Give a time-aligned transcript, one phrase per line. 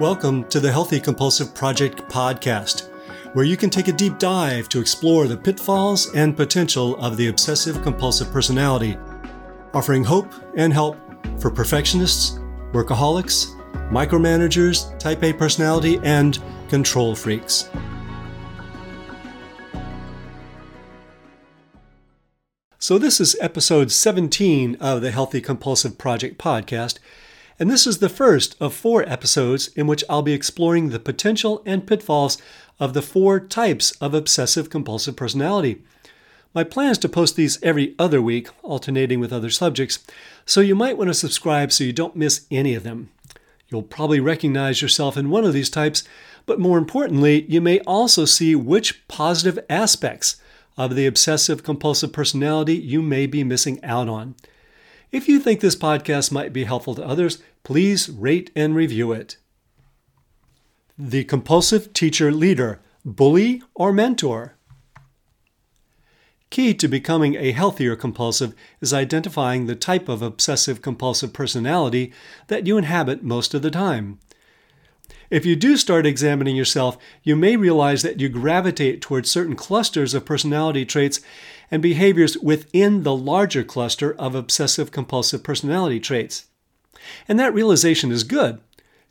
[0.00, 2.88] Welcome to the Healthy Compulsive Project podcast,
[3.34, 7.26] where you can take a deep dive to explore the pitfalls and potential of the
[7.26, 8.96] obsessive compulsive personality,
[9.74, 10.96] offering hope and help
[11.40, 12.38] for perfectionists,
[12.70, 13.56] workaholics,
[13.90, 16.38] micromanagers, type A personality, and
[16.68, 17.68] control freaks.
[22.78, 27.00] So, this is episode 17 of the Healthy Compulsive Project podcast
[27.58, 31.62] and this is the first of four episodes in which I'll be exploring the potential
[31.66, 32.38] and pitfalls
[32.78, 35.82] of the four types of obsessive compulsive personality.
[36.54, 39.98] My plan is to post these every other week, alternating with other subjects,
[40.46, 43.10] so you might want to subscribe so you don't miss any of them.
[43.68, 46.04] You'll probably recognize yourself in one of these types,
[46.46, 50.36] but more importantly, you may also see which positive aspects
[50.78, 54.36] of the obsessive compulsive personality you may be missing out on.
[55.10, 59.38] If you think this podcast might be helpful to others, please rate and review it.
[60.98, 64.56] The compulsive teacher leader, bully or mentor?
[66.50, 72.12] Key to becoming a healthier compulsive is identifying the type of obsessive compulsive personality
[72.48, 74.18] that you inhabit most of the time.
[75.30, 80.14] If you do start examining yourself, you may realize that you gravitate towards certain clusters
[80.14, 81.20] of personality traits
[81.70, 86.46] and behaviors within the larger cluster of obsessive compulsive personality traits.
[87.26, 88.60] And that realization is good.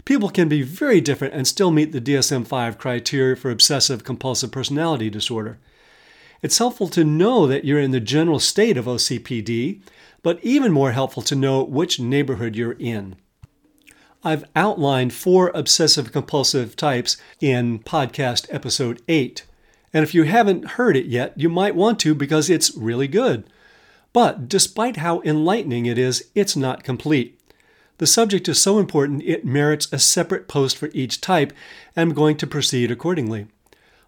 [0.06, 4.52] People can be very different and still meet the DSM 5 criteria for obsessive compulsive
[4.52, 5.60] personality disorder.
[6.42, 9.82] It's helpful to know that you're in the general state of OCPD,
[10.22, 13.16] but even more helpful to know which neighborhood you're in.
[14.24, 19.47] I've outlined four obsessive compulsive types in podcast episode 8.
[19.94, 23.50] And if you haven't heard it yet, you might want to because it's really good.
[24.14, 27.40] But despite how enlightening it is, it's not complete.
[27.98, 31.52] The subject is so important it merits a separate post for each type,
[31.96, 33.48] and I'm going to proceed accordingly.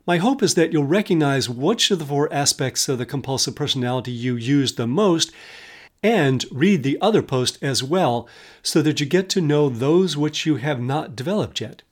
[0.06, 4.12] My hope is that you'll recognize which of the four aspects of the compulsive personality
[4.12, 5.31] you use the most
[6.01, 8.28] and read the other post as well
[8.63, 11.84] so that you get to know those which you have not developed yet.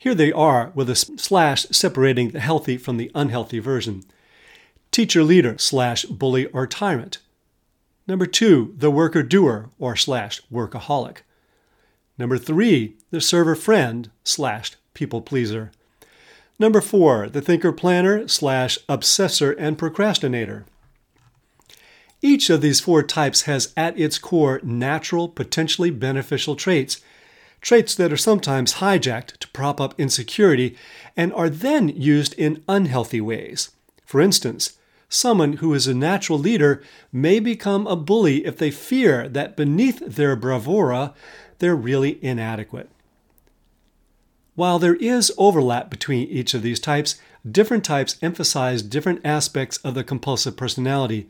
[0.00, 4.02] Here they are with a slash separating the healthy from the unhealthy version.
[4.90, 7.18] Teacher leader slash bully or tyrant.
[8.06, 11.18] Number two, the worker doer or slash workaholic.
[12.16, 15.70] Number three, the server friend slash people pleaser.
[16.58, 20.64] Number four, the thinker planner slash obsessor and procrastinator.
[22.22, 27.02] Each of these four types has at its core natural, potentially beneficial traits,
[27.60, 30.76] traits that are sometimes hijacked to prop up insecurity
[31.16, 33.70] and are then used in unhealthy ways.
[34.04, 34.78] For instance,
[35.08, 36.82] someone who is a natural leader
[37.12, 41.14] may become a bully if they fear that beneath their bravura,
[41.58, 42.88] they're really inadequate.
[44.54, 47.20] While there is overlap between each of these types,
[47.50, 51.28] different types emphasize different aspects of the compulsive personality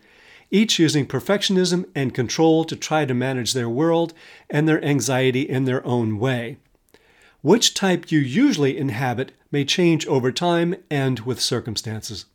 [0.51, 4.13] each using perfectionism and control to try to manage their world
[4.49, 6.59] and their anxiety in their own way.
[7.43, 12.27] Which type you usually inhabit may change over time and with circumstances.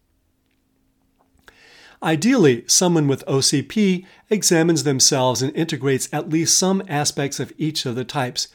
[2.02, 7.96] Ideally, someone with OCP examines themselves and integrates at least some aspects of each of
[7.96, 8.48] the types,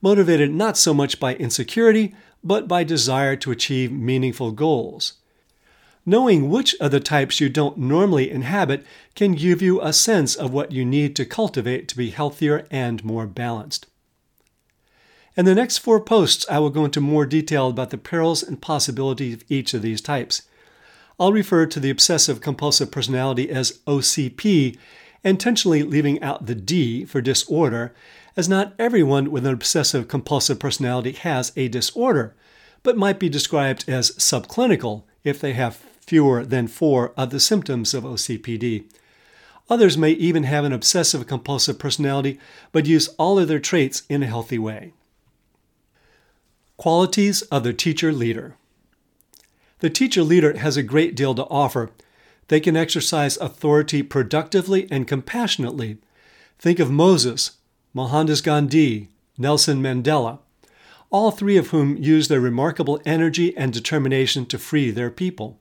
[0.00, 5.14] motivated not so much by insecurity, but by desire to achieve meaningful goals.
[6.06, 8.84] Knowing which of the types you don't normally inhabit
[9.14, 13.02] can give you a sense of what you need to cultivate to be healthier and
[13.02, 13.86] more balanced.
[15.36, 18.60] In the next four posts, I will go into more detail about the perils and
[18.60, 20.42] possibilities of each of these types.
[21.18, 24.76] I'll refer to the obsessive compulsive personality as OCP,
[25.24, 27.94] intentionally leaving out the D for disorder,
[28.36, 32.34] as not everyone with an obsessive compulsive personality has a disorder,
[32.82, 37.94] but might be described as subclinical if they have fewer than four of the symptoms
[37.94, 38.84] of OCPD.
[39.70, 42.38] Others may even have an obsessive compulsive personality,
[42.72, 44.92] but use all of their traits in a healthy way.
[46.76, 48.56] Qualities of the teacher leader.
[49.78, 51.90] The teacher leader has a great deal to offer.
[52.48, 55.98] They can exercise authority productively and compassionately.
[56.58, 57.52] Think of Moses,
[57.94, 59.08] Mohandas Gandhi,
[59.38, 60.40] Nelson Mandela,
[61.10, 65.58] all three of whom used their remarkable energy and determination to free their people.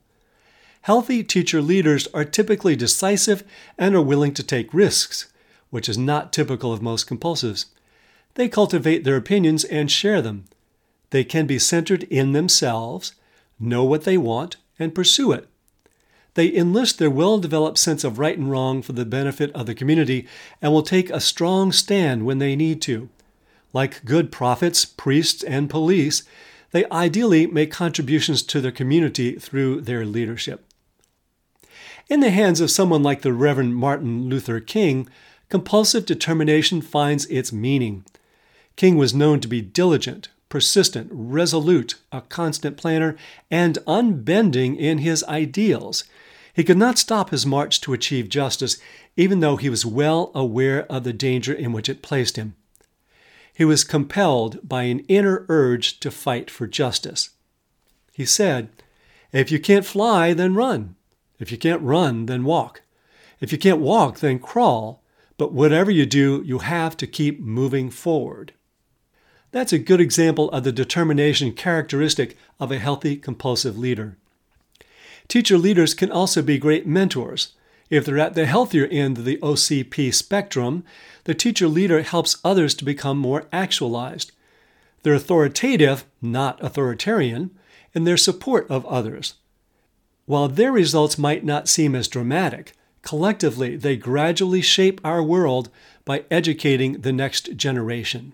[0.84, 3.46] Healthy teacher leaders are typically decisive
[3.78, 5.32] and are willing to take risks,
[5.70, 7.68] which is not typical of most compulsives.
[8.34, 10.44] They cultivate their opinions and share them.
[11.12, 13.16] They can be centered in themselves,
[13.58, 15.48] know what they want, and pursue it.
[16.34, 19.76] They enlist their well developed sense of right and wrong for the benefit of the
[19.76, 20.28] community
[20.62, 23.08] and will take a strong stand when they need to.
[23.72, 26.24] Like good prophets, priests, and police,
[26.72, 30.66] they ideally make contributions to their community through their leadership.
[32.10, 35.08] In the hands of someone like the Reverend Martin Luther King,
[35.50, 38.04] compulsive determination finds its meaning.
[38.76, 43.16] King was known to be diligent, persistent, resolute, a constant planner,
[43.50, 46.04] and unbending in his ideals.
[46.54, 48.78] He could not stop his march to achieve justice,
[49.16, 52.56] even though he was well aware of the danger in which it placed him.
[53.54, 57.30] He was compelled by an inner urge to fight for justice.
[58.12, 58.70] He said,
[59.32, 60.96] If you can't fly, then run.
[61.40, 62.82] If you can't run, then walk.
[63.40, 65.04] If you can't walk, then crawl.
[65.38, 68.54] But whatever you do, you have to keep moving forward.
[69.52, 74.18] That's a good example of the determination characteristic of a healthy compulsive leader.
[75.28, 77.54] Teacher leaders can also be great mentors.
[77.90, 80.84] If they're at the healthier end of the OCP spectrum,
[81.26, 84.32] the teacher leader helps others to become more actualized.
[85.04, 87.52] They're authoritative, not authoritarian,
[87.94, 89.36] in their support of others.
[90.26, 95.70] While their results might not seem as dramatic, collectively they gradually shape our world
[96.06, 98.34] by educating the next generation.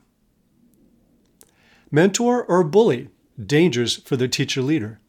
[1.91, 3.09] Mentor or bully,
[3.43, 4.99] dangers for the teacher leader.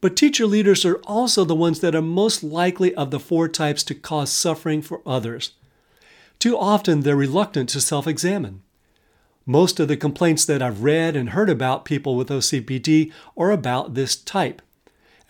[0.00, 3.84] But teacher leaders are also the ones that are most likely of the four types
[3.84, 5.52] to cause suffering for others.
[6.38, 8.62] Too often they're reluctant to self examine.
[9.46, 13.94] Most of the complaints that I've read and heard about people with OCPD are about
[13.94, 14.62] this type.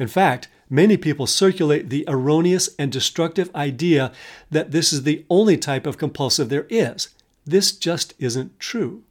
[0.00, 4.12] In fact, many people circulate the erroneous and destructive idea
[4.50, 7.10] that this is the only type of compulsive there is.
[7.44, 9.02] This just isn't true.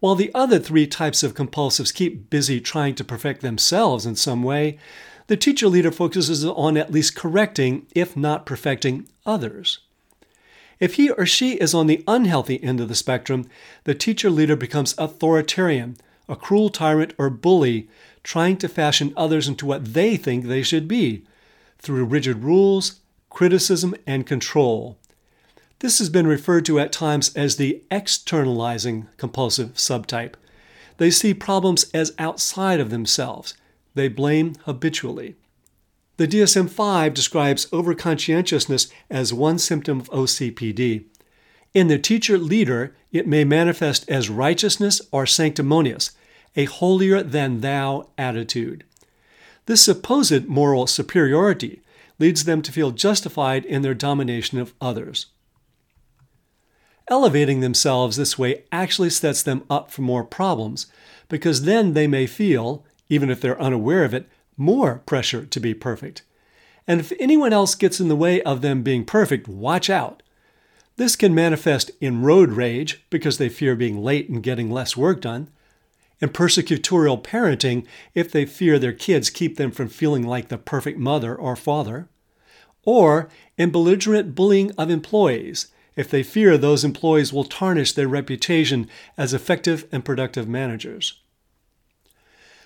[0.00, 4.42] While the other three types of compulsives keep busy trying to perfect themselves in some
[4.42, 4.78] way,
[5.28, 9.78] the teacher leader focuses on at least correcting, if not perfecting, others.
[10.78, 13.48] If he or she is on the unhealthy end of the spectrum,
[13.84, 15.96] the teacher leader becomes authoritarian,
[16.28, 17.88] a cruel tyrant or bully,
[18.24, 21.24] trying to fashion others into what they think they should be,
[21.78, 23.00] through rigid rules,
[23.30, 24.98] criticism, and control.
[25.80, 30.34] This has been referred to at times as the externalizing compulsive subtype.
[30.96, 33.54] They see problems as outside of themselves.
[33.94, 35.34] They blame habitually.
[36.16, 41.04] The DSM 5 describes overconscientiousness as one symptom of OCPD.
[41.74, 46.12] In the teacher leader, it may manifest as righteousness or sanctimonious,
[46.56, 48.84] a holier than thou attitude.
[49.66, 51.82] This supposed moral superiority
[52.18, 55.26] leads them to feel justified in their domination of others.
[57.08, 60.86] Elevating themselves this way actually sets them up for more problems
[61.28, 65.74] because then they may feel, even if they're unaware of it, more pressure to be
[65.74, 66.22] perfect.
[66.86, 70.22] And if anyone else gets in the way of them being perfect, watch out.
[70.96, 75.20] This can manifest in road rage because they fear being late and getting less work
[75.20, 75.48] done,
[76.20, 80.98] in persecutorial parenting if they fear their kids keep them from feeling like the perfect
[80.98, 82.08] mother or father,
[82.84, 88.88] or in belligerent bullying of employees if they fear those employees will tarnish their reputation
[89.16, 91.20] as effective and productive managers.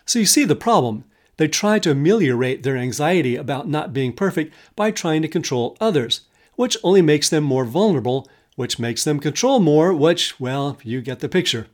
[0.06, 1.05] So you see the problem.
[1.37, 6.23] They try to ameliorate their anxiety about not being perfect by trying to control others,
[6.57, 8.26] which only makes them more vulnerable,
[8.57, 11.69] which makes them control more, which, well, you get the picture.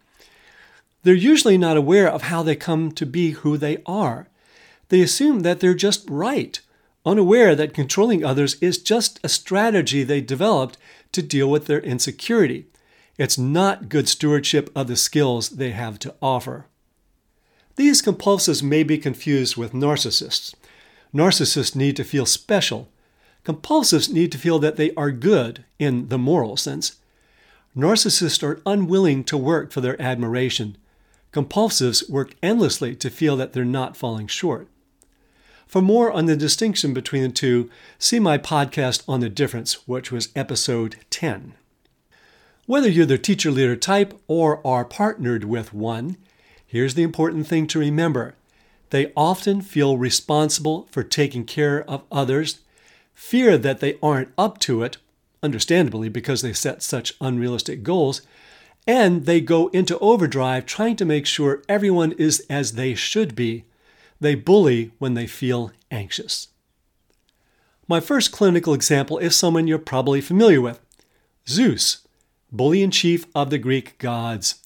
[1.04, 4.28] They're usually not aware of how they come to be who they are.
[4.88, 6.58] They assume that they're just right,
[7.04, 10.78] unaware that controlling others is just a strategy they developed
[11.12, 12.66] to deal with their insecurity.
[13.18, 16.66] It's not good stewardship of the skills they have to offer.
[17.76, 20.54] These compulsives may be confused with narcissists.
[21.14, 22.88] Narcissists need to feel special.
[23.44, 26.96] Compulsives need to feel that they are good in the moral sense.
[27.76, 30.78] Narcissists are unwilling to work for their admiration.
[31.35, 34.69] Compulsives work endlessly to feel that they're not falling short.
[35.67, 40.12] For more on the distinction between the two, see my podcast on the difference, which
[40.12, 41.55] was episode 10.
[42.67, 46.19] Whether you're the teacher leader type or are partnered with one,
[46.64, 48.37] here's the important thing to remember.
[48.91, 52.61] They often feel responsible for taking care of others,
[53.12, 54.99] fear that they aren't up to it,
[55.43, 58.23] understandably because they set such unrealistic goals,
[58.87, 63.64] and they go into overdrive trying to make sure everyone is as they should be
[64.21, 66.49] they bully when they feel anxious.
[67.87, 70.81] My first clinical example is someone you're probably familiar with
[71.47, 72.07] Zeus,
[72.50, 74.62] bully in chief of the Greek gods.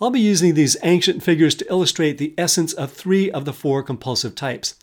[0.00, 3.82] I'll be using these ancient figures to illustrate the essence of three of the four
[3.82, 4.74] compulsive types.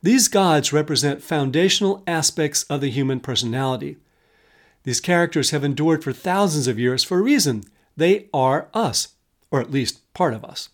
[0.00, 3.96] These gods represent foundational aspects of the human personality.
[4.84, 7.64] These characters have endured for thousands of years for a reason.
[7.96, 9.14] They are us,
[9.50, 10.68] or at least part of us.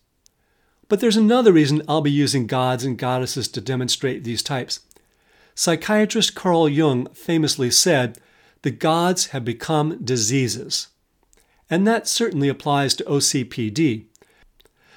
[0.88, 4.80] But there's another reason I'll be using gods and goddesses to demonstrate these types.
[5.54, 8.18] Psychiatrist Carl Jung famously said,
[8.62, 10.88] The gods have become diseases.
[11.68, 14.06] And that certainly applies to OCPD.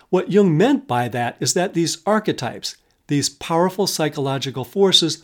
[0.10, 5.24] What Jung meant by that is that these archetypes, these powerful psychological forces,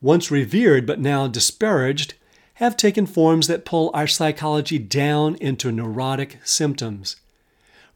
[0.00, 2.14] once revered but now disparaged,
[2.56, 7.16] have taken forms that pull our psychology down into neurotic symptoms.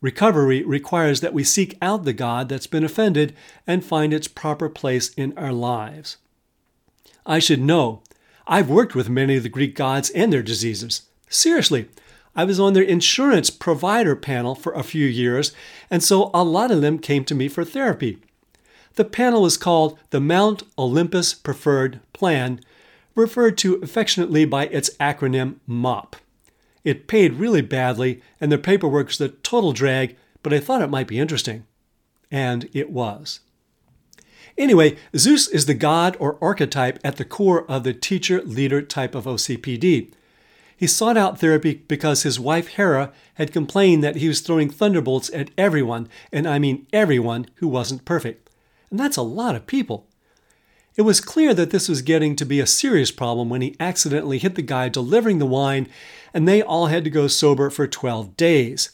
[0.03, 3.35] Recovery requires that we seek out the God that's been offended
[3.67, 6.19] and find its proper place in our lives.
[7.25, 8.03] I should know.
[8.47, 11.03] I've worked with many of the Greek gods and their diseases.
[11.29, 11.89] Seriously,
[12.37, 15.53] I was on their insurance provider panel for a few years,
[15.91, 18.19] and so a lot of them came to me for therapy.
[18.95, 22.61] The panel was called the Mount Olympus Preferred Plan,
[23.15, 26.17] referred to affectionately by its acronym MOP.
[26.85, 31.09] It paid really badly, and paperwork was a total drag, but I thought it might
[31.09, 31.67] be interesting.
[32.31, 33.41] And it was.
[34.57, 39.15] Anyway, Zeus is the god or archetype at the core of the teacher leader type
[39.15, 40.13] of OCPD.
[40.77, 45.31] He sought out therapy because his wife Hera had complained that he was throwing thunderbolts
[45.35, 48.49] at everyone, and I mean everyone, who wasn't perfect.
[48.91, 50.07] And that's a lot of people.
[51.01, 54.37] It was clear that this was getting to be a serious problem when he accidentally
[54.37, 55.89] hit the guy delivering the wine,
[56.35, 58.91] and they all had to go sober for 12 days.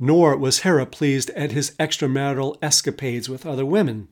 [0.00, 4.08] Nor was Hera pleased at his extramarital escapades with other women.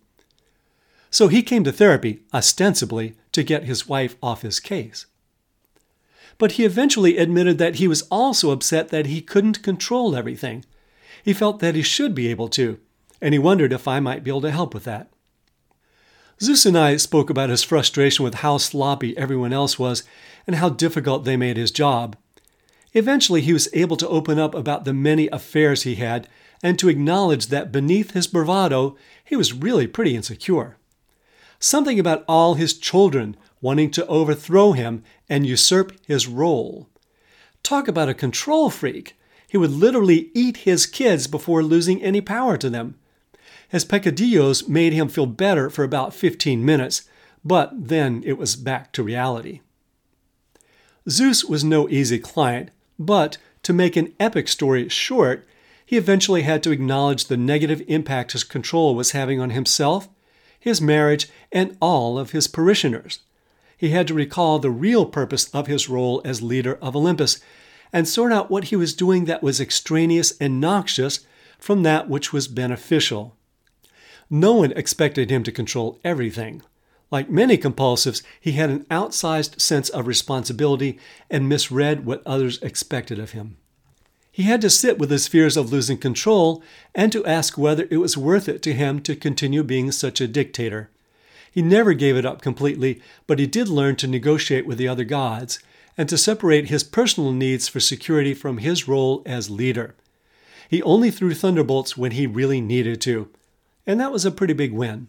[1.11, 5.07] So he came to therapy, ostensibly, to get his wife off his case.
[6.39, 10.65] But he eventually admitted that he was also upset that he couldn't control everything.
[11.25, 12.79] He felt that he should be able to,
[13.21, 15.09] and he wondered if I might be able to help with that.
[16.41, 20.03] Zeus and I spoke about his frustration with how sloppy everyone else was
[20.47, 22.17] and how difficult they made his job.
[22.95, 26.29] Eventually, he was able to open up about the many affairs he had
[26.63, 30.77] and to acknowledge that beneath his bravado, he was really pretty insecure.
[31.59, 36.89] Something about all his children wanting to overthrow him and usurp his role.
[37.63, 39.17] Talk about a control freak.
[39.49, 42.97] He would literally eat his kids before losing any power to them.
[43.73, 47.09] His peccadillos made him feel better for about 15 minutes,
[47.43, 49.63] but then it was back to reality.
[51.09, 55.49] Zeus was no easy client, but to make an epic story short,
[55.87, 60.07] he eventually had to acknowledge the negative impact his control was having on himself,
[60.61, 63.21] his marriage, and all of his parishioners.
[63.79, 67.41] He had to recall the real purpose of his role as leader of Olympus
[67.91, 71.21] and sort out what he was doing that was extraneous and noxious
[71.59, 73.35] from that which was beneficial.
[74.35, 76.63] No one expected him to control everything.
[77.11, 80.99] Like many compulsives, he had an outsized sense of responsibility
[81.29, 83.59] and misread what others expected of him.
[84.31, 86.63] He had to sit with his fears of losing control
[86.95, 90.27] and to ask whether it was worth it to him to continue being such a
[90.27, 90.89] dictator.
[91.51, 95.05] He never gave it up completely, but he did learn to negotiate with the other
[95.05, 95.59] gods
[95.99, 99.95] and to separate his personal needs for security from his role as leader.
[100.71, 103.29] He only threw thunderbolts when he really needed to,
[103.87, 105.09] and that was a pretty big win.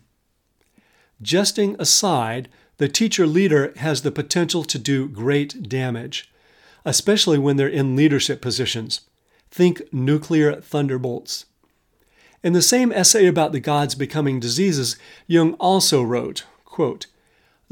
[1.22, 6.32] Jesting aside, the teacher leader has the potential to do great damage,
[6.86, 9.02] especially when they're in leadership positions.
[9.52, 11.46] Think nuclear thunderbolts.
[12.44, 17.06] In the same essay about the gods becoming diseases, Jung also wrote, quote,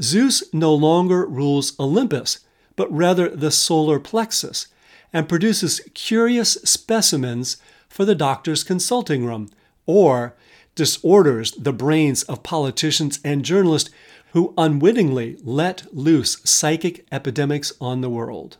[0.00, 2.40] Zeus no longer rules Olympus,
[2.74, 4.68] but rather the solar plexus,
[5.12, 9.50] and produces curious specimens for the doctor's consulting room,
[9.84, 10.34] or
[10.74, 13.90] disorders the brains of politicians and journalists
[14.32, 18.56] who unwittingly let loose psychic epidemics on the world.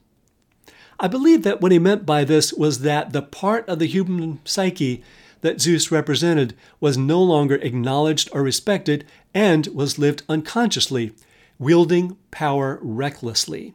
[1.00, 4.40] I believe that what he meant by this was that the part of the human
[4.44, 5.02] psyche
[5.40, 9.04] that Zeus represented was no longer acknowledged or respected
[9.34, 11.12] and was lived unconsciously,
[11.58, 13.74] wielding power recklessly.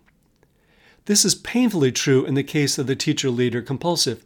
[1.05, 4.25] This is painfully true in the case of the teacher leader compulsive,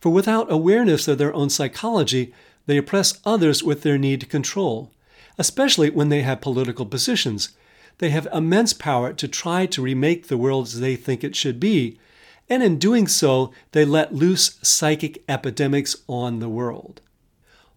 [0.00, 2.32] for without awareness of their own psychology,
[2.68, 4.90] they oppress others with their need to control,
[5.38, 7.48] especially when they have political positions.
[7.96, 11.58] They have immense power to try to remake the world as they think it should
[11.58, 11.98] be,
[12.46, 17.00] and in doing so, they let loose psychic epidemics on the world.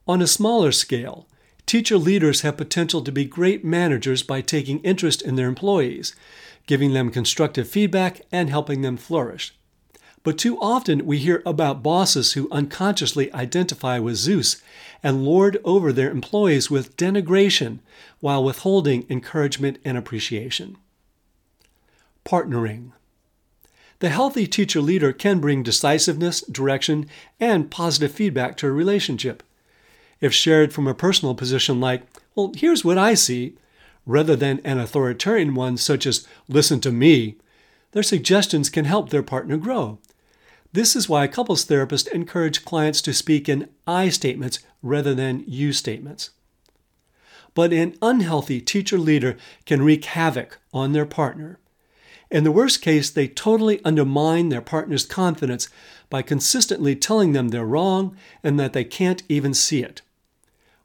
[0.09, 1.25] On a smaller scale,
[1.65, 6.13] teacher leaders have potential to be great managers by taking interest in their employees,
[6.67, 9.53] giving them constructive feedback, and helping them flourish.
[10.23, 14.61] But too often we hear about bosses who unconsciously identify with Zeus
[15.01, 17.79] and lord over their employees with denigration
[18.19, 20.77] while withholding encouragement and appreciation.
[22.23, 22.91] Partnering.
[23.97, 27.07] The healthy teacher leader can bring decisiveness, direction,
[27.39, 29.43] and positive feedback to a relationship.
[30.19, 32.03] If shared from a personal position like,
[32.35, 33.57] well, here's what I see,
[34.05, 37.37] rather than an authoritarian one such as, listen to me,
[37.91, 39.99] their suggestions can help their partner grow.
[40.73, 45.73] This is why couples therapists encourage clients to speak in I statements rather than you
[45.73, 46.29] statements.
[47.53, 49.35] But an unhealthy teacher leader
[49.65, 51.59] can wreak havoc on their partner.
[52.29, 55.67] In the worst case, they totally undermine their partner's confidence
[56.09, 60.01] by consistently telling them they're wrong and that they can't even see it.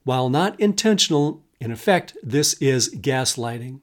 [0.02, 3.78] While not intentional, in effect, this is gaslighting.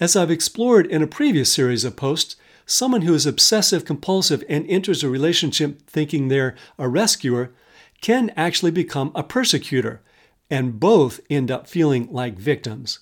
[0.00, 2.36] As I've explored in a previous series of posts,
[2.68, 7.52] someone who is obsessive compulsive and enters a relationship thinking they're a rescuer
[8.00, 10.02] can actually become a persecutor,
[10.50, 13.00] and both end up feeling like victims.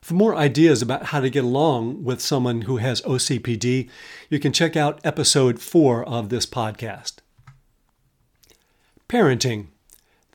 [0.00, 3.90] For more ideas about how to get along with someone who has OCPD,
[4.30, 7.16] you can check out episode 4 of this podcast.
[9.08, 9.66] Parenting.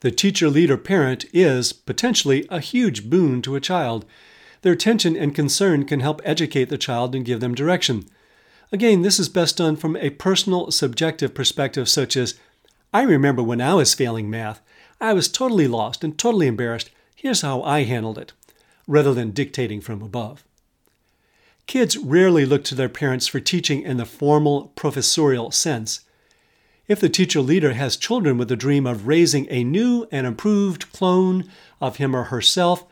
[0.01, 4.05] The teacher leader parent is potentially a huge boon to a child.
[4.63, 8.05] Their attention and concern can help educate the child and give them direction.
[8.71, 12.39] Again, this is best done from a personal, subjective perspective, such as
[12.93, 14.61] I remember when I was failing math,
[15.01, 16.89] I was totally lost and totally embarrassed.
[17.13, 18.31] Here's how I handled it
[18.87, 20.45] rather than dictating from above.
[21.67, 26.01] Kids rarely look to their parents for teaching in the formal professorial sense.
[26.87, 30.91] If the teacher leader has children with the dream of raising a new and improved
[30.93, 31.49] clone
[31.81, 32.85] of him or herself,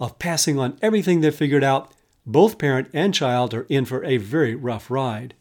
[0.00, 1.92] of passing on everything they've figured out,
[2.26, 5.34] both parent and child are in for a very rough ride.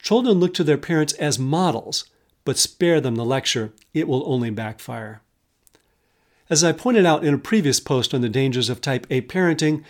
[0.00, 2.04] Children look to their parents as models,
[2.44, 5.20] but spare them the lecture, it will only backfire.
[6.48, 9.82] As I pointed out in a previous post on the dangers of type A parenting,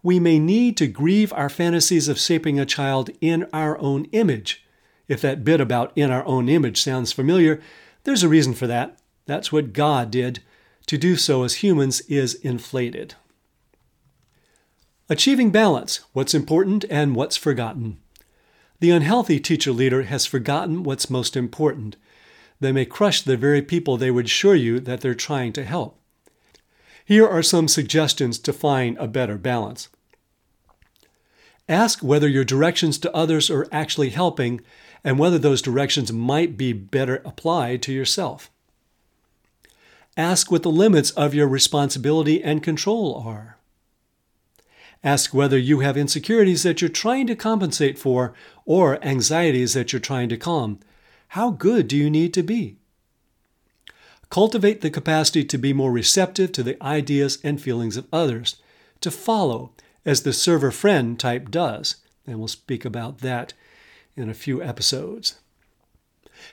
[0.00, 4.64] we may need to grieve our fantasies of shaping a child in our own image.
[5.08, 7.60] If that bit about in our own image sounds familiar,
[8.04, 8.98] there's a reason for that.
[9.26, 10.40] That's what God did.
[10.86, 13.14] To do so as humans is inflated.
[15.10, 17.98] Achieving balance what's important and what's forgotten.
[18.80, 21.96] The unhealthy teacher leader has forgotten what's most important.
[22.58, 26.00] They may crush the very people they would assure you that they're trying to help.
[27.04, 29.90] Here are some suggestions to find a better balance.
[31.68, 34.62] Ask whether your directions to others are actually helping
[35.02, 38.50] and whether those directions might be better applied to yourself.
[40.16, 43.58] Ask what the limits of your responsibility and control are.
[45.04, 48.32] Ask whether you have insecurities that you're trying to compensate for
[48.64, 50.80] or anxieties that you're trying to calm.
[51.28, 52.78] How good do you need to be?
[54.30, 58.56] Cultivate the capacity to be more receptive to the ideas and feelings of others,
[59.02, 59.72] to follow,
[60.06, 63.52] as the server friend type does, and we'll speak about that
[64.16, 65.36] in a few episodes.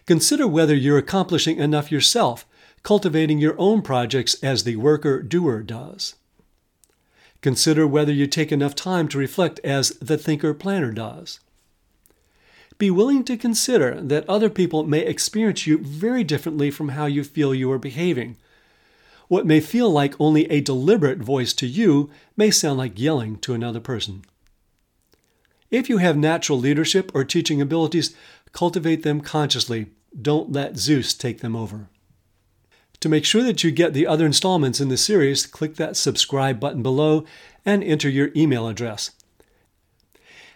[0.06, 2.46] Consider whether you're accomplishing enough yourself,
[2.84, 6.16] cultivating your own projects as the worker doer does.
[7.42, 11.40] Consider whether you take enough time to reflect as the thinker planner does
[12.82, 17.24] be willing to consider that other people may experience you very differently from how you
[17.24, 18.36] feel you are behaving.
[19.28, 23.54] What may feel like only a deliberate voice to you may sound like yelling to
[23.54, 24.26] another person.
[25.70, 28.16] If you have natural leadership or teaching abilities,
[28.52, 29.92] cultivate them consciously.
[30.20, 31.88] Don't let Zeus take them over.
[33.02, 36.60] To make sure that you get the other installments in the series, click that subscribe
[36.60, 37.26] button below
[37.66, 39.10] and enter your email address.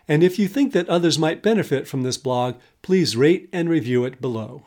[0.07, 4.05] And if you think that others might benefit from this blog, please rate and review
[4.05, 4.61] it below.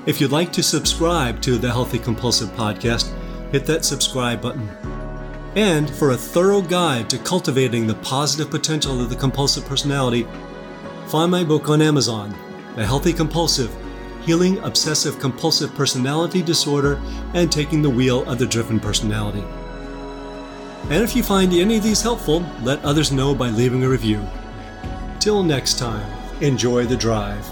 [0.06, 3.12] If you'd like to subscribe to the Healthy Compulsive podcast,
[3.50, 4.68] hit that subscribe button
[5.56, 10.26] and for a thorough guide to cultivating the positive potential of the compulsive personality,
[11.06, 12.34] find my book on Amazon,
[12.74, 13.74] The Healthy Compulsive
[14.22, 17.00] Healing Obsessive Compulsive Personality Disorder
[17.34, 19.44] and Taking the Wheel of the Driven Personality.
[20.90, 24.26] And if you find any of these helpful, let others know by leaving a review.
[25.20, 26.10] Till next time,
[26.42, 27.46] enjoy the drive.